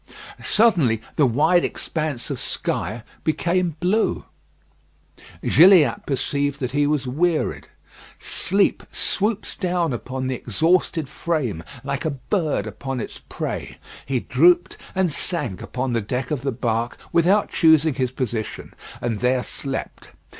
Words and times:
Suddenly 0.43 0.99
the 1.15 1.27
wide 1.27 1.63
expanse 1.63 2.31
of 2.31 2.39
sky 2.39 3.03
became 3.23 3.75
blue. 3.79 4.25
Gilliatt 5.43 6.07
perceived 6.07 6.59
that 6.59 6.71
he 6.71 6.87
was 6.87 7.05
wearied. 7.05 7.67
Sleep 8.17 8.81
swoops 8.91 9.53
down 9.55 9.93
upon 9.93 10.25
the 10.25 10.33
exhausted 10.33 11.07
frame 11.07 11.63
like 11.83 12.03
a 12.03 12.09
bird 12.31 12.65
upon 12.65 12.99
its 12.99 13.21
prey. 13.29 13.77
He 14.03 14.21
drooped 14.21 14.75
and 14.95 15.11
sank 15.13 15.61
upon 15.61 15.93
the 15.93 16.01
deck 16.01 16.31
of 16.31 16.41
the 16.41 16.51
bark 16.51 16.97
without 17.11 17.49
choosing 17.51 17.93
his 17.93 18.11
position, 18.11 18.73
and 19.01 19.19
there 19.19 19.43
slept. 19.43 20.13